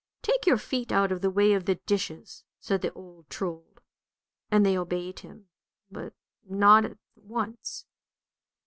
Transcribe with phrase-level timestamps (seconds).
[0.23, 3.81] "Take your feet out of the way of the dishes," said the old Trold,
[4.49, 5.47] and they obeyed him,
[5.91, 7.85] but not at once.